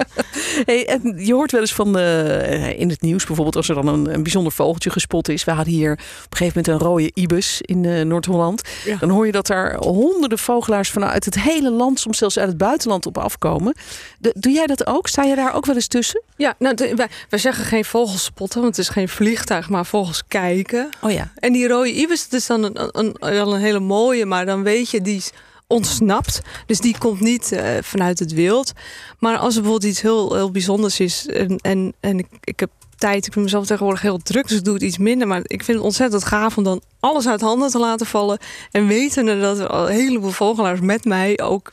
Hey, 0.64 0.86
en 0.88 1.14
je 1.24 1.32
hoort 1.34 1.52
wel 1.52 1.60
eens 1.60 1.74
van 1.74 1.98
eh, 1.98 2.78
in 2.80 2.88
het 2.88 3.00
nieuws 3.00 3.24
bijvoorbeeld 3.24 3.56
als 3.56 3.68
er 3.68 3.74
dan 3.74 3.86
een, 3.88 4.14
een 4.14 4.22
bijzonder 4.22 4.52
vogeltje 4.52 4.90
gespot 4.90 5.28
is. 5.28 5.44
We 5.44 5.50
hadden 5.50 5.74
hier 5.74 5.92
op 5.92 5.98
een 6.30 6.36
gegeven 6.36 6.62
moment 6.64 6.82
een 6.82 6.88
rode 6.88 7.10
ibis 7.14 7.60
in 7.60 7.84
eh, 7.84 8.04
Noord-Holland. 8.04 8.62
Ja. 8.84 8.96
Dan 8.96 9.08
hoor 9.10 9.26
je 9.26 9.32
dat 9.32 9.48
er 9.48 9.76
honderden 9.76 10.38
vogelaars 10.38 10.90
vanuit 10.90 11.24
het 11.24 11.40
hele 11.40 11.70
land, 11.70 12.00
soms 12.00 12.18
zelfs 12.18 12.38
uit 12.38 12.48
het 12.48 12.58
buitenland 12.58 13.06
op 13.06 13.18
afkomen. 13.18 13.74
De- 14.18 14.34
doe 14.38 14.52
jij 14.52 14.66
dat 14.66 14.86
ook? 14.86 15.08
Sta 15.08 15.22
je 15.22 15.34
daar 15.34 15.54
ook 15.54 15.66
wel 15.66 15.74
eens 15.74 15.86
tussen? 15.86 16.22
Ja, 16.36 16.54
nou, 16.58 16.74
de- 16.74 16.94
wij, 16.94 17.08
wij 17.28 17.38
zeggen 17.38 17.64
geen 17.64 17.84
vogels 17.84 18.24
spotten, 18.24 18.60
want 18.60 18.76
het 18.76 18.84
is 18.86 18.92
geen 18.92 19.08
vliegtuig, 19.08 19.67
maar 19.68 19.86
vogels 19.86 20.22
kijken. 20.28 20.88
Oh 21.02 21.10
ja. 21.10 21.32
En 21.34 21.52
die 21.52 21.68
rode 21.68 21.94
ibis, 21.94 22.28
dat 22.28 22.40
is 22.40 22.46
dan 22.46 22.62
een, 22.62 22.88
een, 22.92 23.16
wel 23.18 23.54
een 23.54 23.60
hele 23.60 23.80
mooie, 23.80 24.26
maar 24.26 24.46
dan 24.46 24.62
weet 24.62 24.90
je, 24.90 25.00
die 25.00 25.16
is 25.16 25.30
ontsnapt. 25.66 26.40
Dus 26.66 26.80
die 26.80 26.98
komt 26.98 27.20
niet 27.20 27.52
eh, 27.52 27.76
vanuit 27.80 28.18
het 28.18 28.32
wild. 28.32 28.72
Maar 29.18 29.36
als 29.36 29.54
er 29.54 29.62
bijvoorbeeld 29.62 29.92
iets 29.92 30.02
heel, 30.02 30.34
heel 30.34 30.50
bijzonders 30.50 31.00
is 31.00 31.26
en, 31.26 31.56
en, 31.56 31.94
en 32.00 32.18
ik, 32.18 32.26
ik 32.44 32.60
heb 32.60 32.70
tijd, 32.96 33.26
ik 33.26 33.32
ben 33.32 33.42
mezelf 33.42 33.66
tegenwoordig 33.66 34.02
heel 34.02 34.18
druk, 34.18 34.48
dus 34.48 34.58
ik 34.58 34.64
doe 34.64 34.74
het 34.74 34.82
iets 34.82 34.98
minder. 34.98 35.26
Maar 35.26 35.40
ik 35.42 35.64
vind 35.64 35.76
het 35.76 35.86
ontzettend 35.86 36.24
gaaf 36.24 36.56
om 36.56 36.64
dan 36.64 36.82
alles 37.00 37.28
uit 37.28 37.40
handen 37.40 37.70
te 37.70 37.78
laten 37.78 38.06
vallen. 38.06 38.38
En 38.70 38.86
wetende 38.86 39.40
dat 39.40 39.58
er 39.58 39.68
al 39.68 39.88
een 39.88 39.94
heleboel 39.94 40.30
vogelaars 40.30 40.80
met 40.80 41.04
mij 41.04 41.40
ook 41.40 41.70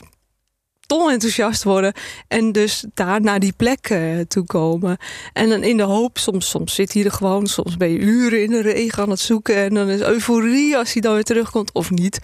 dol 0.88 1.12
enthousiast 1.12 1.64
worden. 1.64 1.94
En 2.28 2.52
dus 2.52 2.86
daar 2.94 3.22
naar 3.22 3.40
die 3.40 3.54
plek 3.58 3.90
uh, 3.90 4.20
toe 4.28 4.46
komen. 4.46 4.98
En 5.34 5.50
dan 5.50 5.64
in 5.64 5.78
de 5.78 5.84
hoop, 5.84 6.18
soms, 6.18 6.50
soms 6.50 6.76
zit 6.76 6.94
hij 6.94 7.04
er 7.04 7.12
gewoon, 7.12 7.48
soms 7.48 7.78
ben 7.78 7.92
je 7.92 7.98
uren 7.98 8.44
in 8.44 8.50
de 8.50 8.62
regen 8.62 9.04
aan 9.04 9.10
het 9.10 9.20
zoeken. 9.20 9.56
En 9.56 9.74
dan 9.74 9.90
is 9.90 10.02
euforie 10.02 10.78
als 10.78 10.94
hij 10.94 11.02
dan 11.02 11.14
weer 11.14 11.24
terugkomt 11.24 11.72
of 11.72 11.92
niet. 11.92 12.20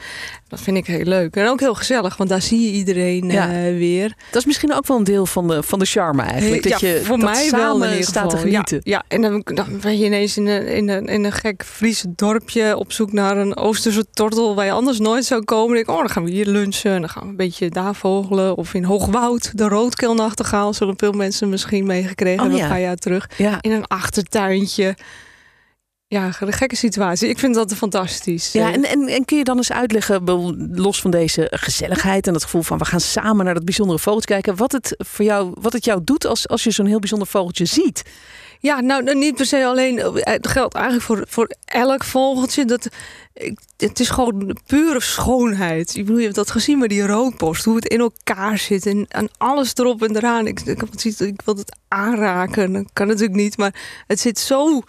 Dat 0.47 0.61
vind 0.61 0.77
ik 0.77 0.85
heel 0.85 1.05
leuk. 1.05 1.35
En 1.35 1.47
ook 1.47 1.59
heel 1.59 1.73
gezellig, 1.73 2.17
want 2.17 2.29
daar 2.29 2.41
zie 2.41 2.61
je 2.61 2.71
iedereen 2.71 3.29
ja. 3.29 3.47
uh, 3.47 3.77
weer. 3.77 4.15
Dat 4.31 4.41
is 4.41 4.45
misschien 4.45 4.73
ook 4.73 4.87
wel 4.87 4.97
een 4.97 5.03
deel 5.03 5.25
van 5.25 5.47
de, 5.47 5.63
van 5.63 5.79
de 5.79 5.85
charme 5.85 6.21
eigenlijk. 6.21 6.69
Dat 6.69 6.79
ja, 6.79 6.87
je 6.87 7.01
voor 7.03 7.19
dat 7.19 7.29
mij 7.31 7.49
wel 7.51 7.85
in 7.85 8.03
staat 8.03 8.29
te 8.29 8.37
genieten. 8.37 8.81
Ja, 8.83 8.91
ja. 8.91 9.03
en 9.07 9.21
dan, 9.21 9.41
dan 9.43 9.79
ben 9.81 9.97
je 9.97 10.05
ineens 10.05 10.37
in 10.37 10.47
een, 10.47 10.67
in, 10.67 10.89
een, 10.89 11.07
in 11.07 11.23
een 11.23 11.31
gek 11.31 11.63
Friese 11.65 12.13
dorpje 12.15 12.77
op 12.77 12.91
zoek 12.91 13.11
naar 13.11 13.37
een 13.37 13.57
Oosterse 13.57 14.05
tortel 14.13 14.55
waar 14.55 14.65
je 14.65 14.71
anders 14.71 14.99
nooit 14.99 15.25
zou 15.25 15.43
komen. 15.43 15.67
Dan 15.67 15.75
denk 15.75 15.87
ik, 15.87 15.93
oh, 15.93 15.99
dan 15.99 16.09
gaan 16.09 16.23
we 16.23 16.31
hier 16.31 16.45
lunchen. 16.45 16.91
En 16.91 16.99
dan 16.99 17.09
gaan 17.09 17.23
we 17.23 17.29
een 17.29 17.35
beetje 17.35 17.69
daar 17.69 17.95
vogelen. 17.95 18.50
Of 18.55 18.73
in 18.73 18.83
Hoogwoud, 18.83 19.57
de 19.57 19.67
roodkeelnachtegaal. 19.67 20.73
Zullen 20.73 20.93
veel 20.97 21.11
mensen 21.11 21.49
misschien 21.49 21.85
meegekregen 21.85 22.39
Oh, 22.39 22.41
hebben 22.41 22.57
ja. 22.57 22.63
een 22.63 22.71
paar 22.71 22.81
jaar 22.81 22.95
terug. 22.95 23.29
Ja. 23.37 23.57
In 23.61 23.71
een 23.71 23.87
achtertuintje. 23.87 24.95
Ja, 26.11 26.31
een 26.39 26.53
gekke 26.53 26.75
situatie. 26.75 27.29
Ik 27.29 27.39
vind 27.39 27.55
dat 27.55 27.75
fantastisch. 27.75 28.51
Ja, 28.51 28.73
en, 28.73 28.83
en, 28.85 29.07
en 29.07 29.25
kun 29.25 29.37
je 29.37 29.43
dan 29.43 29.57
eens 29.57 29.71
uitleggen, 29.71 30.23
los 30.71 31.01
van 31.01 31.11
deze 31.11 31.47
gezelligheid 31.51 32.27
en 32.27 32.33
het 32.33 32.43
gevoel 32.43 32.61
van 32.61 32.77
we 32.77 32.85
gaan 32.85 32.99
samen 32.99 33.45
naar 33.45 33.53
dat 33.53 33.65
bijzondere 33.65 33.99
vogeltje 33.99 34.27
kijken, 34.27 34.55
wat 34.55 34.71
het 34.71 34.95
voor 34.97 35.25
jou, 35.25 35.51
wat 35.61 35.73
het 35.73 35.85
jou 35.85 36.01
doet 36.03 36.25
als, 36.25 36.47
als 36.47 36.63
je 36.63 36.71
zo'n 36.71 36.85
heel 36.85 36.99
bijzonder 36.99 37.27
vogeltje 37.27 37.65
ziet? 37.65 38.03
Ja, 38.59 38.79
nou 38.79 39.03
nou, 39.03 39.17
niet 39.17 39.35
per 39.35 39.45
se 39.45 39.65
alleen. 39.65 39.99
eh, 39.99 40.09
Het 40.13 40.47
geldt 40.47 40.73
eigenlijk 40.75 41.05
voor, 41.05 41.23
voor 41.27 41.51
elk 41.65 42.03
vogeltje. 42.03 42.65
Dat, 42.65 42.87
ik- 43.33 43.59
het 43.77 43.99
is 43.99 44.09
gewoon 44.09 44.57
pure 44.65 45.01
schoonheid. 45.01 45.95
Ik 45.95 46.01
bedoel, 46.05 46.17
je 46.17 46.23
hebt 46.23 46.35
dat 46.35 46.51
gezien 46.51 46.77
met 46.79 46.89
die 46.89 47.05
rookborst. 47.07 47.65
Hoe 47.65 47.75
het 47.75 47.85
in 47.87 47.99
elkaar 47.99 48.57
zit. 48.57 48.85
En, 48.85 49.05
en 49.07 49.29
alles 49.37 49.71
erop 49.75 50.03
en 50.03 50.15
eraan. 50.15 50.47
Ik, 50.47 50.59
ik, 50.59 50.81
ziet- 50.95 51.19
ik 51.19 51.41
wil 51.45 51.55
het 51.55 51.75
aanraken. 51.87 52.73
Dat 52.73 52.85
kan 52.93 53.07
natuurlijk 53.07 53.35
niet. 53.39 53.57
Maar 53.57 53.75
het 54.07 54.19
zit 54.19 54.39
zo 54.39 54.81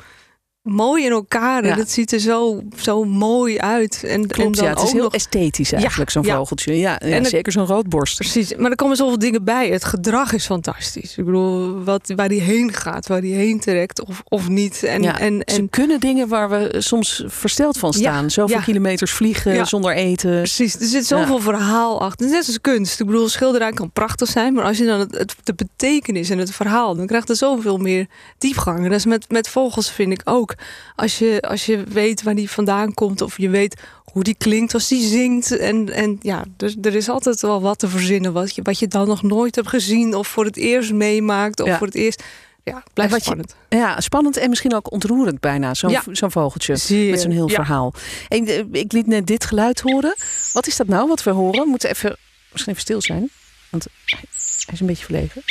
mooi 0.62 1.04
in 1.04 1.10
elkaar. 1.10 1.64
Ja. 1.64 1.70
En 1.72 1.78
het 1.78 1.90
ziet 1.90 2.12
er 2.12 2.20
zo, 2.20 2.62
zo 2.76 3.04
mooi 3.04 3.58
uit. 3.58 4.00
En, 4.04 4.10
en 4.10 4.26
Klopt, 4.26 4.56
dan 4.56 4.64
ja, 4.64 4.70
het 4.70 4.78
is 4.82 4.84
ook 4.88 4.92
heel 4.92 5.02
nog 5.02 5.14
esthetisch 5.14 5.72
eigenlijk, 5.72 6.10
zo'n 6.10 6.24
vogeltje. 6.24 6.76
Ja, 6.78 6.98
En 7.00 7.24
zeker 7.24 7.52
zo'n 7.52 7.66
roodborst. 7.66 8.16
Precies, 8.16 8.54
maar 8.56 8.70
er 8.70 8.76
komen 8.76 8.96
zoveel 8.96 9.18
dingen 9.18 9.44
bij. 9.44 9.68
Het 9.68 9.84
gedrag 9.84 10.32
is 10.32 10.44
fantastisch. 10.46 11.16
Ik 11.18 11.24
bedoel, 11.24 11.84
wat, 11.84 12.12
waar 12.16 12.28
die 12.28 12.40
heen 12.40 12.72
gaat, 12.72 13.06
waar 13.06 13.20
die 13.20 13.34
heen 13.34 13.60
trekt 13.60 14.04
of, 14.04 14.22
of 14.28 14.48
niet. 14.48 14.82
En, 14.82 15.02
ja, 15.02 15.18
en, 15.18 15.42
ze 15.46 15.56
en 15.56 15.70
kunnen 15.70 16.00
dingen 16.00 16.28
waar 16.28 16.50
we 16.50 16.74
soms 16.78 17.22
versteld 17.26 17.78
van 17.78 17.92
staan. 17.92 18.30
Zoveel 18.30 18.60
kilometers 18.60 19.10
vliegen 19.12 19.66
zonder 19.66 19.94
eten. 19.94 20.30
precies, 20.36 20.74
er 20.80 20.86
zit 20.86 21.06
zoveel 21.06 21.38
verhaal 21.40 22.00
achter. 22.00 22.26
Net 22.28 22.46
als 22.46 22.60
kunst. 22.60 23.00
Ik 23.00 23.06
bedoel, 23.06 23.28
schilderij 23.28 23.70
kan 23.72 23.90
prachtig 23.90 24.28
zijn, 24.28 24.54
maar 24.54 24.64
als 24.64 24.78
je 24.78 24.84
dan 24.84 25.00
het, 25.00 25.18
het- 25.18 25.34
de 25.42 25.54
betekenis 25.54 26.30
en 26.30 26.38
het 26.38 26.50
verhaal, 26.50 26.96
dan 26.96 27.06
krijgt 27.06 27.28
het 27.28 27.36
zoveel 27.38 27.76
meer 27.78 28.06
diepgang. 28.38 28.78
En 28.78 28.84
dat 28.90 28.98
is 28.98 29.06
met, 29.06 29.30
met 29.30 29.48
vogels 29.48 29.90
vind 29.90 30.12
ik 30.12 30.20
ook. 30.24 30.51
Als 30.96 31.18
je, 31.18 31.40
als 31.40 31.66
je 31.66 31.82
weet 31.88 32.22
waar 32.22 32.34
die 32.34 32.50
vandaan 32.50 32.94
komt 32.94 33.20
of 33.20 33.38
je 33.38 33.48
weet 33.48 33.80
hoe 34.04 34.22
die 34.22 34.34
klinkt 34.38 34.74
als 34.74 34.88
die 34.88 35.06
zingt. 35.08 35.56
En, 35.56 35.88
en 35.92 36.18
ja, 36.22 36.44
dus 36.56 36.76
er 36.82 36.94
is 36.94 37.08
altijd 37.08 37.40
wel 37.40 37.60
wat 37.60 37.78
te 37.78 37.88
verzinnen 37.88 38.32
wat 38.32 38.54
je, 38.54 38.62
wat 38.62 38.78
je 38.78 38.88
dan 38.88 39.06
nog 39.08 39.22
nooit 39.22 39.54
hebt 39.54 39.68
gezien 39.68 40.14
of 40.14 40.28
voor 40.28 40.44
het 40.44 40.56
eerst 40.56 40.92
meemaakt 40.92 41.60
of 41.60 41.66
Ja. 41.66 41.78
voor 41.78 41.86
het 41.86 41.96
eerst. 41.96 42.22
Ja, 42.64 42.82
blijft 42.94 43.14
je- 43.14 43.20
spannend. 43.20 43.54
Ja, 43.68 44.00
spannend 44.00 44.36
en 44.36 44.48
misschien 44.48 44.74
ook 44.74 44.92
ontroerend 44.92 45.40
bijna, 45.40 45.74
zo'n 45.74 45.90
Ja. 45.90 46.02
zo'n 46.10 46.30
vogeltje. 46.30 46.72
Met 47.10 47.20
zo'n 47.20 47.30
heel 47.30 47.48
Ja. 47.48 47.54
verhaal. 47.54 47.94
En 48.28 48.46
eh, 48.46 48.64
ik 48.72 48.92
liet 48.92 49.06
net 49.06 49.26
dit 49.26 49.44
geluid 49.44 49.80
horen. 49.80 50.14
Wat 50.52 50.66
is 50.66 50.76
dat 50.76 50.86
nou 50.86 51.08
wat 51.08 51.22
we 51.22 51.30
horen? 51.30 51.60
We 51.64 51.68
moeten 51.68 51.90
even, 51.90 52.16
misschien 52.52 52.72
even 52.72 52.84
stil 52.84 53.00
zijn. 53.02 53.30
Want 53.70 53.86
hij 54.04 54.18
hij 54.64 54.74
is 54.74 54.80
een 54.80 54.86
beetje 54.86 55.04
verlegen. 55.04 55.42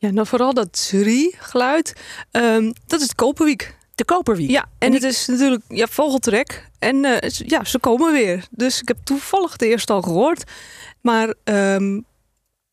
Ja, 0.00 0.10
nou 0.10 0.26
vooral 0.26 0.54
dat 0.54 0.78
zrie-geluid. 0.78 1.92
ehm, 2.30 2.72
dat 2.86 3.00
is 3.00 3.06
het 3.06 3.14
koperwiek. 3.14 3.76
De 3.94 4.04
koperwiek. 4.04 4.50
Ja, 4.50 4.62
en 4.62 4.68
En 4.88 4.92
het 4.92 5.02
is 5.02 5.26
natuurlijk 5.26 5.62
ja, 5.68 5.86
vogeltrek. 5.86 6.70
En 6.78 7.04
eh, 7.04 7.30
ja, 7.30 7.64
ze 7.64 7.78
komen 7.78 8.12
weer. 8.12 8.46
Dus 8.50 8.80
ik 8.80 8.88
heb 8.88 8.96
toevallig 9.04 9.56
de 9.56 9.66
eerste 9.66 9.92
al 9.92 10.02
gehoord. 10.02 10.50
Maar 11.00 11.34
ehm, 11.44 12.00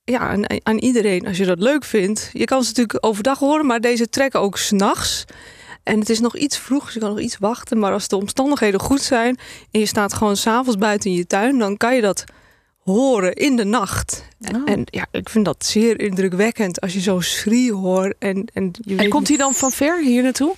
ja, 0.03 0.19
aan, 0.19 0.43
aan 0.63 0.77
iedereen, 0.77 1.27
als 1.27 1.37
je 1.37 1.45
dat 1.45 1.59
leuk 1.59 1.83
vindt. 1.83 2.29
Je 2.33 2.45
kan 2.45 2.61
ze 2.63 2.67
natuurlijk 2.67 3.05
overdag 3.05 3.39
horen, 3.39 3.65
maar 3.65 3.81
deze 3.81 4.09
trekken 4.09 4.39
ook 4.39 4.57
s'nachts. 4.57 5.25
En 5.83 5.99
het 5.99 6.09
is 6.09 6.19
nog 6.19 6.35
iets 6.35 6.57
vroeg, 6.57 6.85
dus 6.85 6.93
je 6.93 6.99
kan 6.99 7.09
nog 7.09 7.19
iets 7.19 7.37
wachten. 7.37 7.79
Maar 7.79 7.91
als 7.91 8.07
de 8.07 8.15
omstandigheden 8.15 8.79
goed 8.79 9.01
zijn 9.01 9.37
en 9.71 9.79
je 9.79 9.85
staat 9.85 10.13
gewoon 10.13 10.37
s'avonds 10.37 10.77
buiten 10.77 11.09
in 11.09 11.15
je 11.15 11.27
tuin, 11.27 11.57
dan 11.57 11.77
kan 11.77 11.95
je 11.95 12.01
dat 12.01 12.23
horen 12.85 13.33
in 13.33 13.55
de 13.55 13.63
nacht. 13.63 14.23
En, 14.41 14.55
Oh. 14.55 14.61
en 14.71 14.81
ja, 14.85 15.05
ik 15.11 15.29
vind 15.29 15.45
dat 15.45 15.65
zeer 15.65 15.99
indrukwekkend 15.99 16.81
als 16.81 16.93
je 16.93 17.01
zo 17.01 17.19
schrie 17.19 17.73
hoort. 17.73 18.15
En, 18.19 18.45
en, 18.53 18.71
je 18.81 18.95
En 18.95 19.09
komt 19.09 19.27
hij 19.27 19.37
dan 19.37 19.53
van 19.53 19.71
ver 19.71 20.01
hier 20.03 20.23
naartoe? 20.23 20.55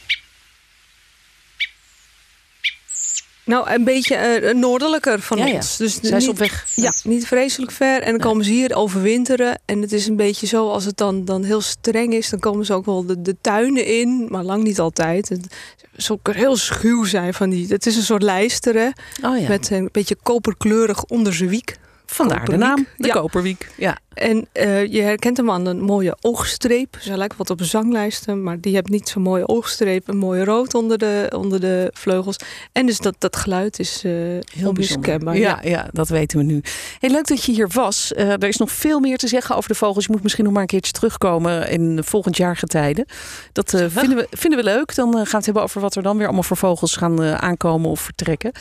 Nou, 3.44 3.70
een 3.72 3.84
beetje 3.84 4.16
eh, 4.16 4.54
noordelijker 4.56 5.20
van 5.22 5.38
Ja, 5.38 5.46
ja. 5.46 5.54
ons. 5.56 5.78
Dus 5.78 6.00
Zij 6.02 6.18
is 6.18 6.24
niet, 6.24 6.30
op 6.30 6.38
weg. 6.38 6.68
Ja, 6.76 6.94
niet 7.04 7.28
vreselijk 7.28 7.72
ver. 7.72 8.02
En 8.02 8.12
dan 8.12 8.20
komen 8.20 8.46
ze 8.46 8.52
hier 8.52 8.76
overwinteren. 8.76 9.60
En 9.66 9.82
het 9.82 9.92
is 9.92 10.08
een 10.08 10.16
beetje 10.16 10.48
zo, 10.48 10.70
als 10.70 10.86
het 10.86 10.98
dan, 10.98 11.26
dan 11.26 11.44
heel 11.44 11.62
streng 11.62 12.14
is, 12.14 12.30
dan 12.30 12.40
komen 12.40 12.66
ze 12.66 12.74
ook 12.74 12.86
wel 12.86 13.06
de, 13.06 13.22
de 13.22 13.36
tuinen 13.42 13.86
in. 13.86 14.26
Maar 14.30 14.44
lang 14.44 14.64
niet 14.64 14.80
altijd. 14.80 15.30
Het, 15.30 15.56
ze 15.98 16.18
kunnen 16.22 16.42
heel 16.42 16.58
schuw 16.58 17.04
zijn 17.04 17.34
van 17.34 17.50
die. 17.50 17.68
Het 17.68 17.86
is 17.86 17.96
een 17.96 18.04
soort 18.04 18.24
lijster, 18.24 18.76
hè, 18.76 18.88
Oh 19.30 19.40
ja. 19.42 19.48
met 19.48 19.70
een 19.70 19.90
beetje 19.92 20.16
koperkleurig 20.24 21.04
onderzewiek. 21.06 21.78
Vandaar 22.16 22.46
de 22.46 22.58
naam. 22.58 22.86
De 22.98 23.08
Ja. 23.08 23.14
koperwiek. 23.14 23.72
Ja. 23.78 23.98
En 24.18 24.48
eh, 24.52 24.86
je 24.86 25.02
herkent 25.02 25.38
hem 25.38 25.52
aan 25.52 25.66
een 25.66 25.82
mooie 25.82 26.18
oogstreep. 26.22 26.98
Ze 27.00 27.18
lijkt 27.18 27.38
wat 27.38 27.50
op 27.50 27.60
een 27.60 27.66
zanglijsten, 27.66 28.44
maar 28.44 28.60
die 28.62 28.74
heeft 28.74 28.90
niet 28.90 29.10
zo'n 29.10 29.22
mooie 29.22 29.48
oogstreep. 29.48 30.08
Een 30.08 30.18
mooie 30.18 30.44
rood 30.44 30.74
onder 30.74 30.98
de, 30.98 31.32
onder 31.36 31.60
de 31.60 31.90
vleugels. 31.94 32.36
En 32.72 32.86
dus 32.86 33.00
dat, 33.00 33.16
dat 33.18 33.36
geluid 33.36 33.80
is 33.80 34.02
eh 34.06 34.12
Heel 34.12 34.42
onmiskenbaar. 34.68 35.34
bijzonder. 35.34 35.40
Ja, 35.40 35.60
ja, 35.70 35.88
dat 35.92 36.10
weten 36.10 36.38
we 36.38 36.44
nu. 36.44 36.62
Heel 37.00 37.10
leuk 37.10 37.28
dat 37.28 37.44
je 37.44 37.52
hier 37.52 37.70
was. 37.74 38.14
Eh, 38.14 38.30
er 38.32 38.48
is 38.48 38.58
nog 38.58 38.72
veel 38.72 39.00
meer 39.00 39.18
te 39.18 39.28
zeggen 39.28 39.56
over 39.56 39.70
de 39.70 39.76
vogels. 39.76 40.06
Je 40.06 40.12
moet 40.12 40.24
misschien 40.24 40.44
nog 40.44 40.54
maar 40.54 40.62
een 40.62 40.68
keertje 40.68 40.92
terugkomen 40.92 41.70
in 41.70 42.00
volgend 42.04 42.38
jaar 42.38 42.58
getijden. 42.58 43.06
Dat 43.54 43.74
eh, 43.74 43.86
vinden, 43.90 44.18
we, 44.18 44.28
vinden 44.32 44.60
we 44.60 44.66
leuk. 44.66 44.96
Dan 44.96 45.14
gaan 45.14 45.24
we 45.30 45.36
het 45.36 45.46
hebben 45.46 45.64
over 45.64 45.82
wat 45.82 45.96
er 45.96 46.04
dan 46.04 46.16
weer 46.18 46.26
allemaal 46.26 46.44
voor 46.44 46.58
vogels 46.58 46.96
gaan 46.96 47.22
aankomen 47.24 47.90
of 47.90 48.00
vertrekken. 48.02 48.52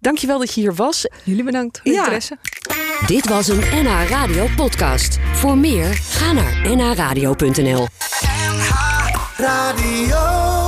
Dankjewel 0.00 0.38
dat 0.38 0.54
je 0.54 0.60
hier 0.60 0.74
was. 0.74 1.08
Jullie 1.24 1.44
bedankt 1.44 1.80
voor 1.82 1.92
Ja. 1.92 1.98
interesse. 2.02 2.36
Dit 3.06 3.28
was 3.28 3.48
een 3.48 3.58
NH 3.58 4.08
Radio 4.08 4.46
podcast. 4.56 5.05
Voor 5.32 5.58
meer, 5.58 5.98
ga 6.02 6.32
naar 6.32 6.76
nhradio.nl. 6.76 7.86
Radio. 9.36 10.65